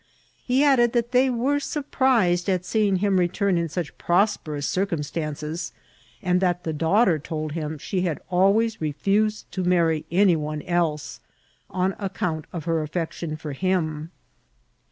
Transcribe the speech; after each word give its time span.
He 0.43 0.63
added 0.63 0.93
that 0.93 1.11
they 1.11 1.29
were 1.29 1.59
surprised 1.59 2.49
at 2.49 2.65
seeing 2.65 2.95
him 2.95 3.17
retmm 3.19 3.55
in 3.55 3.69
such 3.69 3.95
prosperous 3.99 4.65
circumstances, 4.65 5.73
and 6.23 6.41
that 6.41 6.63
the 6.63 6.73
daughter 6.73 7.19
told 7.19 7.51
him 7.51 7.77
she 7.77 8.01
had 8.01 8.17
always 8.31 8.77
refiiaed 8.77 9.43
to 9.51 9.63
marry 9.63 10.05
any 10.11 10.35
one 10.35 10.63
else 10.63 11.19
on 11.69 11.93
account 11.99 12.45
of 12.51 12.65
her 12.65 12.81
affection 12.81 13.37
fcnr 13.37 13.53
him. 13.53 14.11